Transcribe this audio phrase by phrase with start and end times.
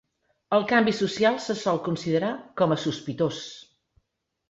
[0.55, 3.47] El canvi social se sol considerar com a sospitós.